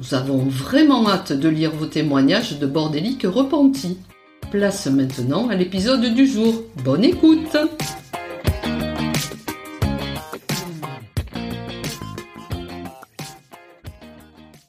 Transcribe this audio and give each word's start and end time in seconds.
Nous 0.00 0.14
avons 0.14 0.38
vraiment 0.38 1.06
hâte 1.10 1.34
de 1.34 1.50
lire 1.50 1.72
vos 1.72 1.84
témoignages 1.84 2.58
de 2.58 2.66
bordéliques 2.66 3.26
repentis. 3.26 3.98
Place 4.50 4.86
maintenant 4.86 5.50
à 5.50 5.54
l'épisode 5.54 6.14
du 6.14 6.26
jour. 6.26 6.62
Bonne 6.82 7.04
écoute 7.04 7.54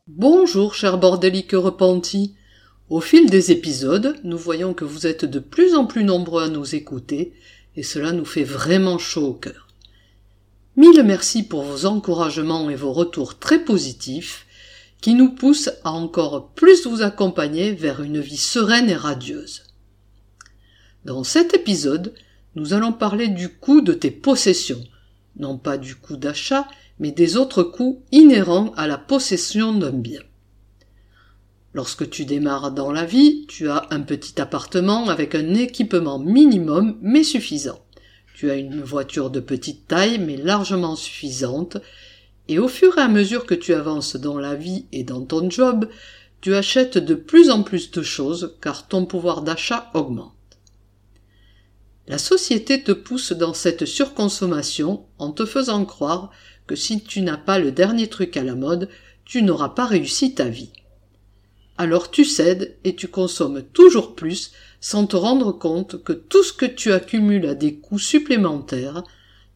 Bonjour 0.09 0.75
chers 0.75 0.97
bordéliques 0.97 1.53
repentis. 1.53 2.35
Au 2.89 2.99
fil 2.99 3.29
des 3.29 3.53
épisodes, 3.53 4.19
nous 4.25 4.37
voyons 4.37 4.73
que 4.73 4.83
vous 4.83 5.07
êtes 5.07 5.23
de 5.23 5.39
plus 5.39 5.75
en 5.75 5.85
plus 5.85 6.03
nombreux 6.03 6.43
à 6.43 6.49
nous 6.49 6.75
écouter, 6.75 7.31
et 7.77 7.83
cela 7.83 8.11
nous 8.11 8.25
fait 8.25 8.43
vraiment 8.43 8.97
chaud 8.97 9.27
au 9.27 9.33
cœur. 9.33 9.69
Mille 10.75 11.03
merci 11.03 11.43
pour 11.43 11.63
vos 11.63 11.85
encouragements 11.85 12.69
et 12.69 12.75
vos 12.75 12.91
retours 12.91 13.39
très 13.39 13.59
positifs, 13.59 14.45
qui 15.01 15.15
nous 15.15 15.31
poussent 15.31 15.71
à 15.83 15.91
encore 15.91 16.51
plus 16.53 16.85
vous 16.85 17.01
accompagner 17.01 17.73
vers 17.73 18.01
une 18.01 18.19
vie 18.19 18.37
sereine 18.37 18.89
et 18.89 18.95
radieuse. 18.95 19.63
Dans 21.03 21.23
cet 21.23 21.55
épisode, 21.55 22.13
nous 22.55 22.73
allons 22.73 22.93
parler 22.93 23.27
du 23.27 23.49
coût 23.49 23.81
de 23.81 23.93
tes 23.93 24.11
possessions, 24.11 24.83
non 25.37 25.57
pas 25.57 25.77
du 25.77 25.95
coût 25.95 26.17
d'achat, 26.17 26.67
mais 26.99 27.11
des 27.11 27.35
autres 27.35 27.63
coûts 27.63 28.03
inhérents 28.11 28.71
à 28.77 28.87
la 28.87 28.99
possession 28.99 29.73
d'un 29.73 29.91
bien. 29.91 30.21
Lorsque 31.73 32.09
tu 32.09 32.25
démarres 32.25 32.71
dans 32.71 32.91
la 32.91 33.05
vie, 33.05 33.45
tu 33.47 33.69
as 33.69 33.87
un 33.91 34.01
petit 34.01 34.39
appartement 34.39 35.09
avec 35.09 35.33
un 35.33 35.53
équipement 35.55 36.19
minimum 36.19 36.97
mais 37.01 37.23
suffisant. 37.23 37.79
Tu 38.35 38.51
as 38.51 38.55
une 38.55 38.81
voiture 38.81 39.29
de 39.29 39.39
petite 39.39 39.87
taille 39.87 40.19
mais 40.19 40.35
largement 40.35 40.95
suffisante, 40.95 41.77
et 42.47 42.59
au 42.59 42.67
fur 42.67 42.97
et 42.97 43.01
à 43.01 43.07
mesure 43.07 43.45
que 43.45 43.53
tu 43.53 43.73
avances 43.73 44.15
dans 44.15 44.37
la 44.37 44.55
vie 44.55 44.85
et 44.91 45.03
dans 45.03 45.25
ton 45.25 45.49
job, 45.49 45.87
tu 46.41 46.55
achètes 46.55 46.97
de 46.97 47.15
plus 47.15 47.49
en 47.49 47.63
plus 47.63 47.91
de 47.91 48.01
choses 48.01 48.57
car 48.61 48.87
ton 48.87 49.05
pouvoir 49.05 49.41
d'achat 49.43 49.89
augmente. 49.93 50.33
La 52.07 52.17
société 52.17 52.83
te 52.83 52.91
pousse 52.91 53.31
dans 53.31 53.53
cette 53.53 53.85
surconsommation 53.85 55.05
en 55.19 55.31
te 55.31 55.45
faisant 55.45 55.85
croire 55.85 56.31
que 56.67 56.75
si 56.75 57.03
tu 57.03 57.21
n'as 57.21 57.37
pas 57.37 57.59
le 57.59 57.71
dernier 57.71 58.07
truc 58.07 58.35
à 58.37 58.43
la 58.43 58.55
mode, 58.55 58.89
tu 59.23 59.43
n'auras 59.43 59.69
pas 59.69 59.85
réussi 59.85 60.33
ta 60.33 60.49
vie. 60.49 60.71
Alors 61.77 62.11
tu 62.11 62.25
cèdes 62.25 62.77
et 62.83 62.95
tu 62.95 63.07
consommes 63.07 63.63
toujours 63.63 64.15
plus 64.15 64.51
sans 64.81 65.05
te 65.07 65.15
rendre 65.15 65.51
compte 65.51 66.03
que 66.03 66.13
tout 66.13 66.43
ce 66.43 66.53
que 66.53 66.65
tu 66.65 66.91
accumules 66.91 67.45
à 67.45 67.55
des 67.55 67.75
coûts 67.75 67.99
supplémentaires, 67.99 69.03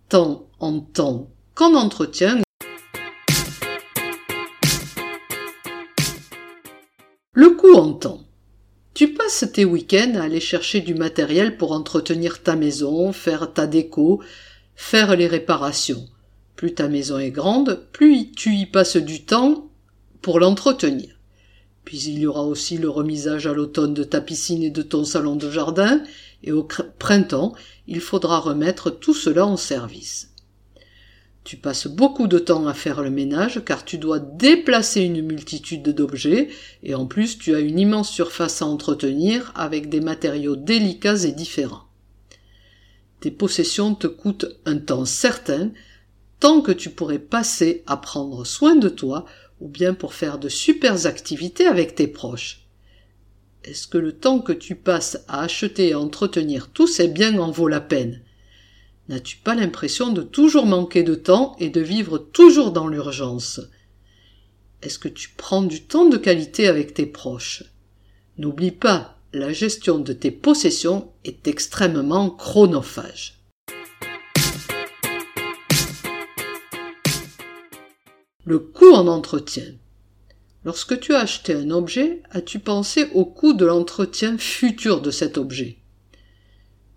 tant 0.07 0.47
en 0.59 0.79
temps 0.79 1.29
qu'en 1.55 1.73
entretien, 1.73 2.41
le 7.35 7.49
coût 7.49 7.73
en 7.73 7.91
temps. 7.91 8.23
Tu 8.93 9.13
passes 9.13 9.45
tes 9.51 9.65
week-ends 9.65 10.13
à 10.15 10.23
aller 10.23 10.39
chercher 10.39 10.79
du 10.79 10.95
matériel 10.95 11.57
pour 11.57 11.73
entretenir 11.73 12.41
ta 12.41 12.55
maison, 12.55 13.11
faire 13.11 13.51
ta 13.51 13.67
déco, 13.67 14.23
faire 14.73 15.17
les 15.17 15.27
réparations. 15.27 16.07
Plus 16.55 16.73
ta 16.73 16.87
maison 16.87 17.19
est 17.19 17.31
grande, 17.31 17.87
plus 17.91 18.31
tu 18.31 18.55
y 18.55 18.65
passes 18.65 18.95
du 18.95 19.25
temps 19.25 19.69
pour 20.21 20.39
l'entretenir. 20.39 21.19
Puis 21.83 22.03
il 22.03 22.19
y 22.19 22.25
aura 22.25 22.43
aussi 22.43 22.77
le 22.77 22.87
remisage 22.87 23.47
à 23.47 23.53
l'automne 23.53 23.93
de 23.93 24.05
ta 24.05 24.21
piscine 24.21 24.63
et 24.63 24.69
de 24.69 24.81
ton 24.81 25.03
salon 25.03 25.35
de 25.35 25.51
jardin, 25.51 26.01
et 26.41 26.53
au 26.53 26.63
printemps, 26.63 27.53
il 27.85 27.99
faudra 27.99 28.39
remettre 28.39 28.91
tout 28.91 29.13
cela 29.13 29.45
en 29.45 29.57
service. 29.57 30.31
Tu 31.45 31.57
passes 31.57 31.85
beaucoup 31.85 32.25
de 32.25 32.39
temps 32.39 32.65
à 32.65 32.73
faire 32.73 33.03
le 33.03 33.11
ménage 33.11 33.63
car 33.63 33.85
tu 33.85 33.99
dois 33.99 34.17
déplacer 34.17 35.01
une 35.01 35.21
multitude 35.21 35.87
d'objets 35.89 36.49
et 36.81 36.95
en 36.95 37.05
plus 37.05 37.37
tu 37.37 37.53
as 37.53 37.59
une 37.59 37.77
immense 37.77 38.09
surface 38.09 38.63
à 38.63 38.65
entretenir 38.65 39.51
avec 39.53 39.87
des 39.87 40.01
matériaux 40.01 40.55
délicats 40.55 41.23
et 41.23 41.31
différents. 41.31 41.85
Tes 43.19 43.29
possessions 43.29 43.93
te 43.93 44.07
coûtent 44.07 44.57
un 44.65 44.79
temps 44.79 45.05
certain, 45.05 45.69
tant 46.39 46.61
que 46.61 46.71
tu 46.71 46.89
pourrais 46.89 47.19
passer 47.19 47.83
à 47.85 47.97
prendre 47.97 48.43
soin 48.43 48.75
de 48.75 48.89
toi 48.89 49.27
ou 49.61 49.67
bien 49.67 49.93
pour 49.93 50.15
faire 50.15 50.39
de 50.39 50.49
super 50.49 51.05
activités 51.05 51.67
avec 51.67 51.93
tes 51.93 52.07
proches. 52.07 52.65
Est-ce 53.63 53.87
que 53.87 53.99
le 53.99 54.13
temps 54.13 54.39
que 54.39 54.51
tu 54.51 54.73
passes 54.73 55.19
à 55.27 55.43
acheter 55.43 55.89
et 55.89 55.95
entretenir 55.95 56.69
tous 56.69 56.87
ces 56.87 57.07
biens 57.07 57.37
en 57.37 57.51
vaut 57.51 57.67
la 57.67 57.81
peine? 57.81 58.24
N'as-tu 59.07 59.37
pas 59.37 59.53
l'impression 59.53 60.11
de 60.11 60.23
toujours 60.23 60.65
manquer 60.65 61.03
de 61.03 61.13
temps 61.13 61.55
et 61.59 61.69
de 61.69 61.81
vivre 61.81 62.17
toujours 62.17 62.71
dans 62.71 62.87
l'urgence? 62.87 63.61
Est-ce 64.81 64.97
que 64.97 65.07
tu 65.07 65.29
prends 65.37 65.61
du 65.61 65.83
temps 65.83 66.09
de 66.09 66.17
qualité 66.17 66.67
avec 66.67 66.95
tes 66.95 67.05
proches? 67.05 67.63
N'oublie 68.39 68.71
pas, 68.71 69.19
la 69.31 69.53
gestion 69.53 69.99
de 69.99 70.11
tes 70.11 70.31
possessions 70.31 71.11
est 71.23 71.47
extrêmement 71.47 72.31
chronophage. 72.31 73.43
Le 78.43 78.57
coût 78.57 78.91
en 78.91 79.07
entretien. 79.07 79.65
Lorsque 80.63 80.99
tu 80.99 81.13
as 81.13 81.19
acheté 81.19 81.53
un 81.53 81.69
objet, 81.69 82.23
as-tu 82.31 82.57
pensé 82.57 83.07
au 83.13 83.25
coût 83.25 83.53
de 83.53 83.65
l'entretien 83.65 84.37
futur 84.39 85.01
de 85.01 85.11
cet 85.11 85.37
objet? 85.37 85.77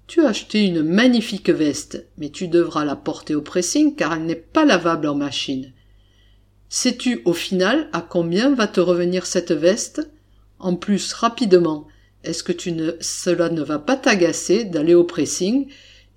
Tu 0.09 0.25
as 0.25 0.29
acheté 0.29 0.65
une 0.65 0.83
magnifique 0.83 1.51
veste, 1.51 2.07
mais 2.17 2.31
tu 2.31 2.49
devras 2.49 2.87
la 2.87 2.97
porter 2.97 3.35
au 3.35 3.43
pressing 3.43 3.95
car 3.95 4.15
elle 4.15 4.25
n'est 4.25 4.35
pas 4.35 4.65
lavable 4.65 5.07
en 5.07 5.15
machine. 5.15 5.73
Sais-tu 6.71 7.21
au 7.27 7.35
final 7.35 7.91
à 7.93 8.01
combien 8.01 8.55
va 8.55 8.67
te 8.67 8.81
revenir 8.81 9.27
cette 9.27 9.53
veste? 9.53 10.11
En 10.59 10.77
plus, 10.77 11.13
rapidement, 11.13 11.87
est-ce 12.25 12.43
que 12.43 12.53
tu 12.53 12.73
ne, 12.73 12.93
cela 13.01 13.51
ne 13.51 13.63
va 13.63 13.79
pas 13.79 13.97
t'agacer 13.97 14.65
d'aller 14.65 14.95
au 14.95 15.05
pressing 15.05 15.69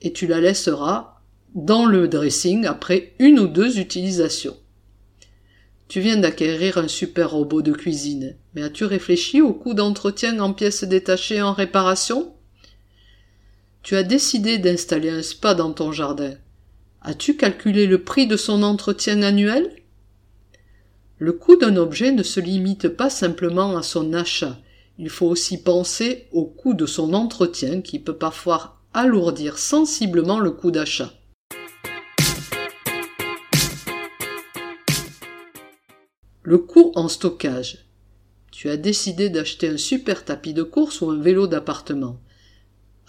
et 0.01 0.13
tu 0.13 0.25
la 0.25 0.40
laisseras 0.40 1.22
dans 1.53 1.85
le 1.85 2.07
dressing 2.07 2.66
après 2.66 3.13
une 3.19 3.40
ou 3.40 3.47
deux 3.47 3.78
utilisations? 3.78 4.56
Tu 5.90 6.00
viens 6.00 6.18
d'acquérir 6.18 6.78
un 6.78 6.88
super 6.88 7.31
robot 7.31 7.62
de 7.62 7.74
cuisine, 7.74 8.38
mais 8.56 8.63
as-tu 8.63 8.86
réfléchi 8.86 9.42
au 9.42 9.51
coût 9.51 9.74
d'entretien 9.74 10.39
en 10.39 10.54
pièces 10.54 10.86
détachées 10.86 11.42
en 11.42 11.51
réparation? 11.51 12.33
Tu 13.83 13.95
as 13.95 14.04
décidé 14.04 14.60
d'installer 14.60 15.10
un 15.10 15.24
spa 15.24 15.56
dans 15.56 15.74
ton 15.74 15.92
jardin. 15.92 16.36
As-tu 17.01 17.36
calculé 17.36 17.88
le 17.88 18.04
prix 18.04 18.28
de 18.28 18.38
son 18.38 18.62
entretien 18.62 19.24
annuel? 19.24 19.75
Le 21.18 21.33
coût 21.33 21.56
d'un 21.56 21.75
objet 21.78 22.12
ne 22.12 22.22
se 22.22 22.39
limite 22.39 22.89
pas 22.89 23.10
simplement 23.10 23.75
à 23.75 23.81
son 23.81 24.13
achat. 24.13 24.60
Il 25.00 25.10
faut 25.10 25.25
aussi 25.25 25.63
penser 25.63 26.28
au 26.31 26.45
coût 26.45 26.75
de 26.75 26.86
son 26.86 27.13
entretien 27.13 27.81
qui 27.81 27.98
peut 27.98 28.18
parfois 28.18 28.81
alourdir 28.94 29.57
sensiblement 29.57 30.39
le 30.39 30.51
coût 30.51 30.69
d'achat. 30.69 31.12
Le 36.44 36.57
coût 36.60 36.92
en 36.95 37.07
stockage. 37.07 37.86
Tu 38.51 38.69
as 38.69 38.78
décidé 38.78 39.30
d'acheter 39.30 39.69
un 39.69 39.78
super 39.78 40.24
tapis 40.24 40.54
de 40.54 40.63
course 40.63 41.01
ou 41.01 41.10
un 41.10 41.19
vélo 41.19 41.48
d'appartement. 41.48 42.19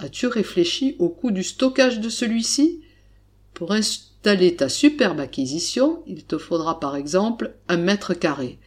As-tu 0.02 0.26
réfléchi 0.26 0.96
au 0.98 1.08
coût 1.08 1.30
du 1.30 1.44
stockage 1.44 2.00
de 2.00 2.08
celui-ci? 2.08 2.80
Pour 3.54 3.70
installer 3.70 4.56
ta 4.56 4.68
superbe 4.68 5.20
acquisition, 5.20 6.02
il 6.08 6.24
te 6.24 6.38
faudra 6.38 6.80
par 6.80 6.96
exemple 6.96 7.54
un 7.68 7.76
mètre 7.76 8.12
carré. 8.12 8.58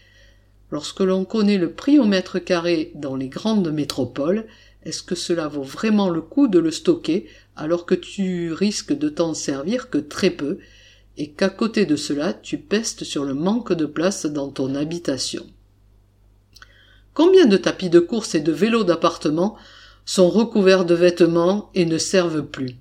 Lorsque 0.72 1.02
l'on 1.02 1.26
connaît 1.26 1.58
le 1.58 1.74
prix 1.74 2.00
au 2.00 2.06
mètre 2.06 2.40
carré 2.40 2.94
dans 2.96 3.18
les 3.18 3.28
grandes 3.28 3.70
métropoles, 3.70 4.46
est-ce 4.84 5.04
que 5.04 5.16
cela 5.16 5.50
vaut 5.50 5.62
vraiment 5.62 6.08
le 6.08 6.22
coup 6.22 6.48
de 6.48 6.58
le 6.58 6.72
stocker 6.72 7.28
alors 7.58 7.86
que 7.86 7.96
tu 7.96 8.54
risques 8.54 8.98
de 8.98 9.10
t'en 9.10 9.34
servir 9.34 9.90
que 9.90 9.98
très 9.98 10.30
peu, 10.30 10.60
et 11.18 11.31
qu'à 11.31 11.50
côté 11.50 11.86
de 11.86 11.98
cela 11.98 12.31
tu 12.31 12.60
pestes 12.60 13.04
sur 13.04 13.26
le 13.26 13.34
manque 13.34 13.74
de 13.74 13.86
place 13.86 14.26
dans 14.26 14.52
ton 14.52 14.74
habitation? 14.74 15.46
Combien 17.14 17.46
de 17.46 17.58
tapis 17.58 17.90
de 17.90 18.00
course 18.00 18.36
et 18.36 18.42
de 18.42 18.54
vélos 18.54 18.86
d'appartement 18.86 19.58
sont 20.06 20.30
recouverts 20.30 20.86
de 20.86 20.96
vêtements 20.96 21.72
et 21.74 21.86
ne 21.86 21.98
servent 21.98 22.46
plus. 22.46 22.75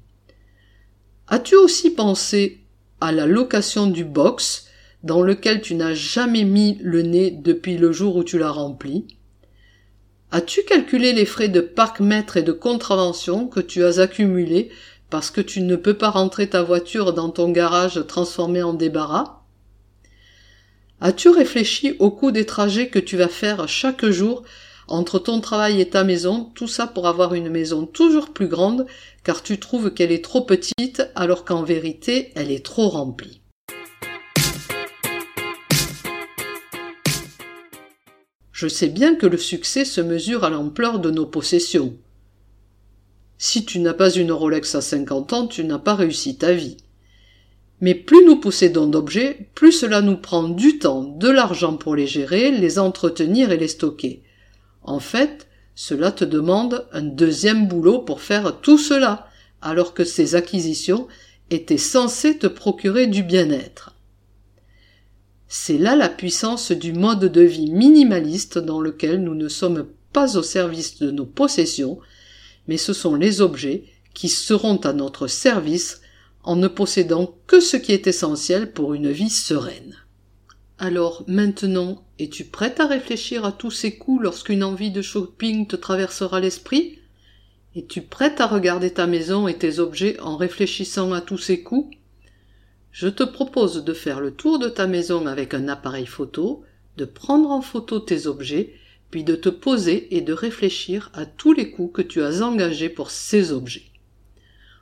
As-tu 1.26 1.56
aussi 1.56 1.90
pensé 1.90 2.60
à 3.00 3.12
la 3.12 3.26
location 3.26 3.86
du 3.86 4.04
box 4.04 4.66
dans 5.02 5.22
lequel 5.22 5.60
tu 5.60 5.74
n'as 5.74 5.94
jamais 5.94 6.44
mis 6.44 6.78
le 6.82 7.02
nez 7.02 7.30
depuis 7.30 7.76
le 7.76 7.92
jour 7.92 8.16
où 8.16 8.24
tu 8.24 8.38
l'as 8.38 8.50
rempli? 8.50 9.06
As-tu 10.30 10.64
calculé 10.64 11.12
les 11.12 11.26
frais 11.26 11.48
de 11.48 11.60
parc-mètre 11.60 12.36
et 12.36 12.42
de 12.42 12.52
contravention 12.52 13.46
que 13.46 13.60
tu 13.60 13.84
as 13.84 14.00
accumulés 14.00 14.70
parce 15.10 15.30
que 15.30 15.40
tu 15.40 15.60
ne 15.60 15.76
peux 15.76 15.94
pas 15.94 16.10
rentrer 16.10 16.48
ta 16.48 16.62
voiture 16.62 17.12
dans 17.12 17.30
ton 17.30 17.50
garage 17.50 18.06
transformé 18.06 18.62
en 18.62 18.74
débarras? 18.74 19.42
As-tu 21.00 21.28
réfléchi 21.28 21.94
au 21.98 22.10
coût 22.10 22.30
des 22.30 22.46
trajets 22.46 22.88
que 22.88 22.98
tu 22.98 23.16
vas 23.16 23.28
faire 23.28 23.68
chaque 23.68 24.06
jour 24.06 24.42
entre 24.88 25.18
ton 25.18 25.40
travail 25.40 25.80
et 25.80 25.88
ta 25.88 26.04
maison, 26.04 26.50
tout 26.54 26.68
ça 26.68 26.86
pour 26.86 27.06
avoir 27.06 27.34
une 27.34 27.48
maison 27.48 27.86
toujours 27.86 28.32
plus 28.32 28.48
grande, 28.48 28.86
car 29.22 29.42
tu 29.42 29.58
trouves 29.58 29.92
qu'elle 29.92 30.12
est 30.12 30.24
trop 30.24 30.42
petite 30.42 31.02
alors 31.14 31.44
qu'en 31.44 31.62
vérité 31.62 32.32
elle 32.34 32.50
est 32.50 32.64
trop 32.64 32.88
remplie. 32.88 33.40
Je 38.52 38.68
sais 38.68 38.88
bien 38.88 39.14
que 39.14 39.26
le 39.26 39.36
succès 39.36 39.84
se 39.84 40.00
mesure 40.00 40.44
à 40.44 40.50
l'ampleur 40.50 40.98
de 40.98 41.10
nos 41.10 41.26
possessions. 41.26 41.94
Si 43.36 43.64
tu 43.64 43.80
n'as 43.80 43.94
pas 43.94 44.10
une 44.10 44.32
Rolex 44.32 44.74
à 44.74 44.80
cinquante 44.80 45.32
ans, 45.32 45.46
tu 45.46 45.64
n'as 45.64 45.78
pas 45.78 45.94
réussi 45.94 46.38
ta 46.38 46.52
vie. 46.52 46.78
Mais 47.80 47.94
plus 47.94 48.24
nous 48.24 48.36
possédons 48.36 48.86
d'objets, 48.86 49.50
plus 49.54 49.72
cela 49.72 50.00
nous 50.00 50.16
prend 50.16 50.48
du 50.48 50.78
temps, 50.78 51.02
de 51.02 51.28
l'argent 51.28 51.76
pour 51.76 51.96
les 51.96 52.06
gérer, 52.06 52.50
les 52.50 52.78
entretenir 52.78 53.52
et 53.52 53.58
les 53.58 53.68
stocker. 53.68 54.22
En 54.84 55.00
fait, 55.00 55.48
cela 55.74 56.12
te 56.12 56.24
demande 56.24 56.86
un 56.92 57.02
deuxième 57.02 57.66
boulot 57.66 58.00
pour 58.00 58.20
faire 58.20 58.60
tout 58.60 58.78
cela, 58.78 59.28
alors 59.60 59.94
que 59.94 60.04
ces 60.04 60.34
acquisitions 60.34 61.08
étaient 61.50 61.78
censées 61.78 62.38
te 62.38 62.46
procurer 62.46 63.06
du 63.06 63.22
bien-être. 63.22 63.94
C'est 65.48 65.78
là 65.78 65.96
la 65.96 66.08
puissance 66.08 66.70
du 66.72 66.92
mode 66.92 67.24
de 67.24 67.40
vie 67.40 67.70
minimaliste 67.70 68.58
dans 68.58 68.80
lequel 68.80 69.22
nous 69.22 69.34
ne 69.34 69.48
sommes 69.48 69.86
pas 70.12 70.36
au 70.36 70.42
service 70.42 70.98
de 70.98 71.10
nos 71.10 71.26
possessions, 71.26 71.98
mais 72.68 72.76
ce 72.76 72.92
sont 72.92 73.14
les 73.14 73.40
objets 73.40 73.84
qui 74.14 74.28
seront 74.28 74.76
à 74.78 74.92
notre 74.92 75.26
service 75.26 76.00
en 76.42 76.56
ne 76.56 76.68
possédant 76.68 77.36
que 77.46 77.60
ce 77.60 77.76
qui 77.76 77.92
est 77.92 78.06
essentiel 78.06 78.72
pour 78.72 78.94
une 78.94 79.10
vie 79.10 79.30
sereine. 79.30 79.96
Alors 80.78 81.24
maintenant, 81.28 82.04
es-tu 82.18 82.44
prête 82.44 82.80
à 82.80 82.86
réfléchir 82.86 83.44
à 83.44 83.52
tous 83.52 83.70
ces 83.70 83.96
coups 83.96 84.22
lorsqu'une 84.22 84.64
envie 84.64 84.90
de 84.90 85.02
shopping 85.02 85.68
te 85.68 85.76
traversera 85.76 86.40
l'esprit? 86.40 86.98
Es-tu 87.76 88.02
prête 88.02 88.40
à 88.40 88.46
regarder 88.46 88.92
ta 88.92 89.06
maison 89.06 89.46
et 89.46 89.56
tes 89.56 89.78
objets 89.78 90.18
en 90.20 90.36
réfléchissant 90.36 91.12
à 91.12 91.20
tous 91.20 91.38
ces 91.38 91.62
coups? 91.62 91.96
Je 92.90 93.08
te 93.08 93.22
propose 93.22 93.84
de 93.84 93.92
faire 93.92 94.20
le 94.20 94.32
tour 94.32 94.58
de 94.58 94.68
ta 94.68 94.86
maison 94.86 95.26
avec 95.26 95.54
un 95.54 95.68
appareil 95.68 96.06
photo, 96.06 96.64
de 96.96 97.04
prendre 97.04 97.50
en 97.50 97.60
photo 97.60 98.00
tes 98.00 98.26
objets, 98.26 98.74
puis 99.10 99.22
de 99.22 99.36
te 99.36 99.48
poser 99.48 100.16
et 100.16 100.22
de 100.22 100.32
réfléchir 100.32 101.10
à 101.14 101.24
tous 101.24 101.52
les 101.52 101.70
coups 101.70 101.92
que 101.94 102.02
tu 102.02 102.20
as 102.22 102.42
engagés 102.42 102.88
pour 102.88 103.12
ces 103.12 103.52
objets. 103.52 103.90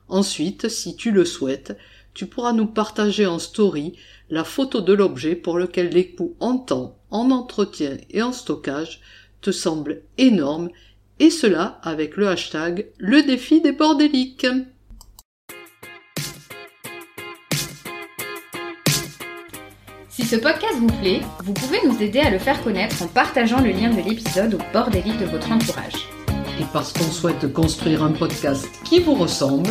Ensuite, 0.08 0.68
si 0.68 0.96
tu 0.96 1.10
le 1.10 1.24
souhaites, 1.24 1.76
tu 2.14 2.26
pourras 2.26 2.52
nous 2.52 2.66
partager 2.66 3.26
en 3.26 3.38
story 3.38 3.94
la 4.30 4.44
photo 4.44 4.80
de 4.80 4.92
l'objet 4.92 5.34
pour 5.34 5.58
lequel 5.58 5.88
les 5.90 6.10
coûts 6.10 6.36
en 6.40 6.58
temps, 6.58 6.96
en 7.10 7.30
entretien 7.30 7.96
et 8.10 8.22
en 8.22 8.32
stockage 8.32 9.00
te 9.40 9.50
semblent 9.50 10.02
énormes, 10.18 10.70
et 11.18 11.30
cela 11.30 11.80
avec 11.82 12.16
le 12.16 12.28
hashtag 12.28 12.86
le 12.98 13.22
défi 13.22 13.60
des 13.60 13.72
bordéliques. 13.72 14.46
Si 20.08 20.24
ce 20.24 20.36
podcast 20.36 20.74
vous 20.78 20.98
plaît, 21.00 21.20
vous 21.42 21.54
pouvez 21.54 21.78
nous 21.86 22.00
aider 22.02 22.20
à 22.20 22.30
le 22.30 22.38
faire 22.38 22.62
connaître 22.62 23.02
en 23.02 23.08
partageant 23.08 23.60
le 23.60 23.70
lien 23.70 23.90
de 23.90 24.02
l'épisode 24.02 24.54
au 24.54 24.58
bordélique 24.72 25.18
de 25.18 25.24
votre 25.24 25.50
entourage. 25.50 26.06
Et 26.60 26.64
parce 26.72 26.92
qu'on 26.92 27.10
souhaite 27.10 27.50
construire 27.52 28.02
un 28.02 28.12
podcast 28.12 28.68
qui 28.84 29.00
vous 29.00 29.14
ressemble, 29.14 29.70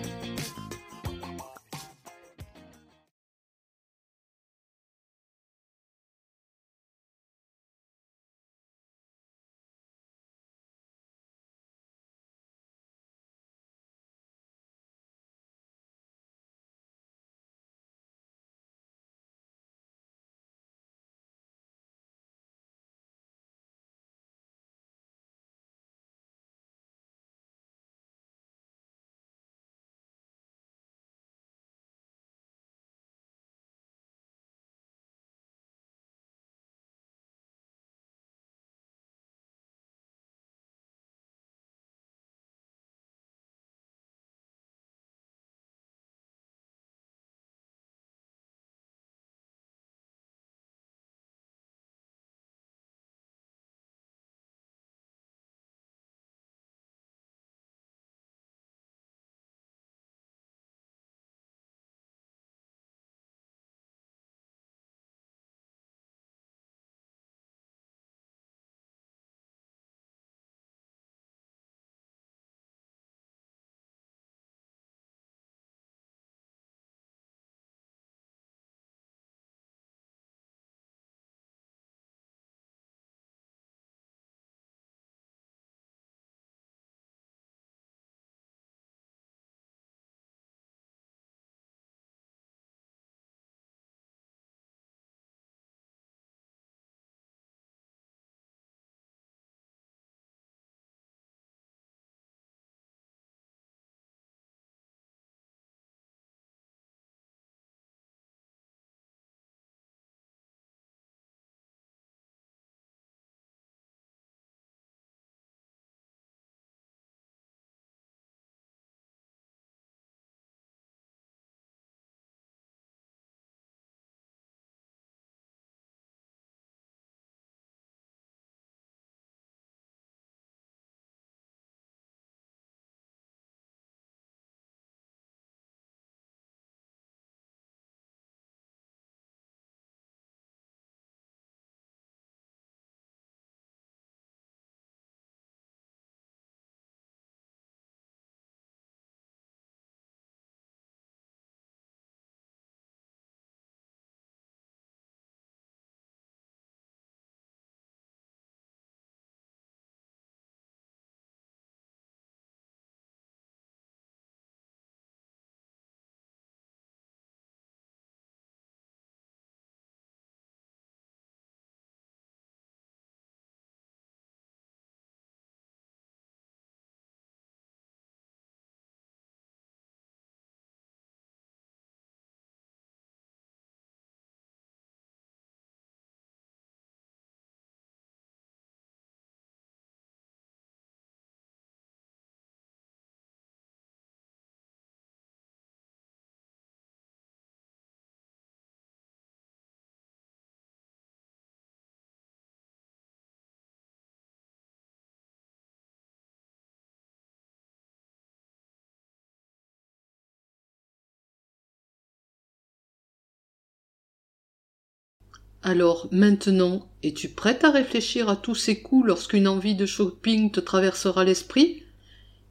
Alors 215.63 216.07
maintenant, 216.11 216.89
es-tu 217.03 217.29
prête 217.29 217.63
à 217.63 217.69
réfléchir 217.69 218.29
à 218.29 218.35
tous 218.35 218.55
ces 218.55 218.81
coups 218.81 219.05
lorsqu'une 219.05 219.47
envie 219.47 219.75
de 219.75 219.85
shopping 219.85 220.49
te 220.51 220.59
traversera 220.59 221.23
l'esprit? 221.23 221.83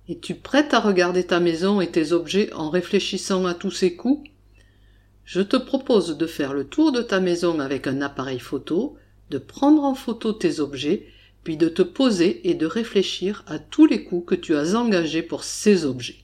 Es-tu 0.09 0.37
prête 0.37 0.75
à 0.75 0.81
regarder 0.81 1.25
ta 1.25 1.41
maison 1.41 1.81
et 1.81 1.91
tes 1.91 2.13
objets 2.13 2.53
en 2.53 2.71
réfléchissant 2.71 3.47
à 3.47 3.55
tous 3.55 3.73
ces 3.73 3.97
coups? 3.97 4.31
Je 5.25 5.41
te 5.41 5.57
propose 5.57 6.19
de 6.19 6.27
faire 6.27 6.55
le 6.55 6.65
tour 6.65 6.93
de 6.93 7.03
ta 7.03 7.19
maison 7.19 7.59
avec 7.59 7.89
un 7.89 8.01
appareil 8.01 8.39
photo, 8.39 8.97
de 9.31 9.39
prendre 9.39 9.83
en 9.83 9.97
photo 9.97 10.33
tes 10.33 10.61
objets, 10.61 11.07
puis 11.43 11.57
de 11.57 11.69
te 11.69 11.83
poser 11.83 12.49
et 12.49 12.55
de 12.55 12.67
réfléchir 12.67 13.45
à 13.49 13.59
tous 13.59 13.87
les 13.87 14.05
coups 14.05 14.27
que 14.27 14.35
tu 14.37 14.55
as 14.55 14.75
engagés 14.77 15.23
pour 15.23 15.43
ces 15.43 15.85
objets. 15.85 16.19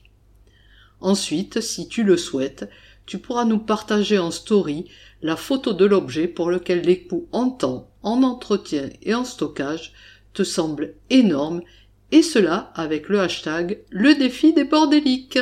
Ensuite, 1.01 1.59
si 1.59 1.87
tu 1.89 2.03
le 2.03 2.17
souhaites, 2.17 2.69
tu 3.07 3.17
pourras 3.17 3.45
nous 3.45 3.57
partager 3.57 4.19
en 4.19 4.29
story 4.29 4.85
la 5.23 5.35
photo 5.35 5.73
de 5.73 5.85
l'objet 5.85 6.27
pour 6.27 6.51
lequel 6.51 6.81
les 6.81 7.03
coûts 7.03 7.27
en 7.31 7.49
temps, 7.49 7.89
en 8.03 8.21
entretien 8.21 8.89
et 9.01 9.15
en 9.15 9.25
stockage 9.25 9.93
te 10.33 10.43
semblent 10.43 10.93
énormes, 11.09 11.61
et 12.11 12.21
cela 12.21 12.71
avec 12.75 13.09
le 13.09 13.19
hashtag 13.19 13.79
le 13.89 14.13
défi 14.13 14.53
des 14.53 14.65
bordéliques. 14.65 15.39